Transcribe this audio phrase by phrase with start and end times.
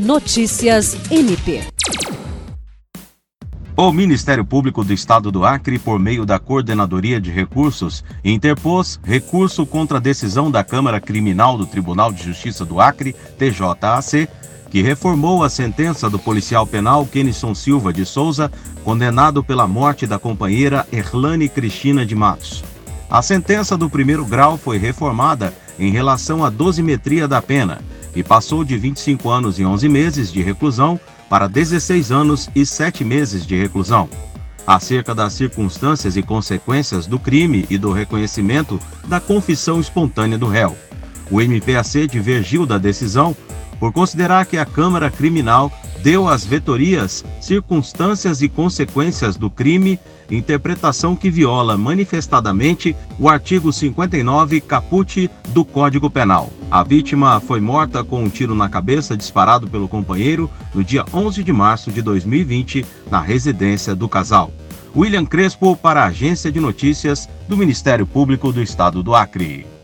[0.00, 1.60] Notícias MP.
[3.76, 9.66] O Ministério Público do Estado do Acre, por meio da Coordenadoria de Recursos, interpôs recurso
[9.66, 14.26] contra a decisão da Câmara Criminal do Tribunal de Justiça do Acre, TJAC,
[14.70, 18.50] que reformou a sentença do policial penal Kenison Silva de Souza,
[18.82, 22.64] condenado pela morte da companheira Erlane Cristina de Matos.
[23.10, 27.82] A sentença do primeiro grau foi reformada em relação à dosimetria da pena
[28.14, 30.98] e passou de 25 anos e 11 meses de reclusão
[31.28, 34.08] para 16 anos e 7 meses de reclusão.
[34.66, 40.76] Acerca das circunstâncias e consequências do crime e do reconhecimento da confissão espontânea do réu.
[41.30, 43.36] O MPAC divergiu da decisão
[43.78, 45.72] por considerar que a Câmara Criminal
[46.02, 49.98] deu às vetorias circunstâncias e consequências do crime,
[50.30, 56.50] interpretação que viola manifestadamente o artigo 59 caput do Código Penal.
[56.70, 61.42] A vítima foi morta com um tiro na cabeça disparado pelo companheiro no dia 11
[61.42, 64.52] de março de 2020 na residência do casal.
[64.96, 69.79] William Crespo para a Agência de Notícias do Ministério Público do Estado do Acre.